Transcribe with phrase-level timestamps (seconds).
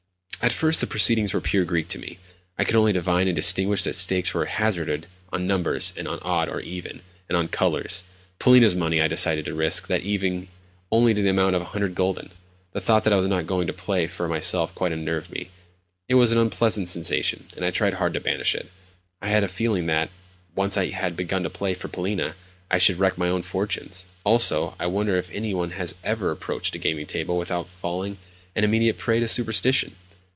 [0.43, 2.17] At first the proceedings were pure Greek to me.
[2.57, 6.59] I could only divine and distinguish that stakes were hazarded on numbers, on "odd" or
[6.61, 8.03] "even," and on colours.
[8.39, 10.47] Polina's money I decided to risk, that evening,
[10.91, 12.31] only to the amount of 100 gülden.
[12.71, 15.51] The thought that I was not going to play for myself quite unnerved me.
[16.09, 18.71] It was an unpleasant sensation, and I tried hard to banish it.
[19.21, 20.09] I had a feeling that,
[20.55, 22.35] once I had begun to play for Polina,
[22.71, 24.07] I should wreck my own fortunes.
[24.23, 28.17] Also, I wonder if any one has ever approached a gaming table without falling
[28.55, 29.97] an immediate prey to superstition?